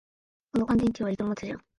[0.51, 1.61] この乾電池、わりと持つじゃん